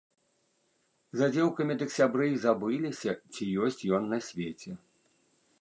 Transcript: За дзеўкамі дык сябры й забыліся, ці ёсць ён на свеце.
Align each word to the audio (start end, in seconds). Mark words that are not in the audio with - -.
За 1.19 1.27
дзеўкамі 1.35 1.75
дык 1.83 1.93
сябры 1.97 2.25
й 2.31 2.41
забыліся, 2.47 3.11
ці 3.33 3.43
ёсць 3.67 3.81
ён 3.99 4.03
на 4.15 4.19
свеце. 4.33 4.71